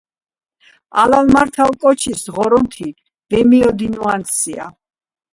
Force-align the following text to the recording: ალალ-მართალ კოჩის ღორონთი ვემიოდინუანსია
ალალ-მართალ 1.01 1.71
კოჩის 1.83 2.21
ღორონთი 2.37 2.87
ვემიოდინუანსია 3.33 4.65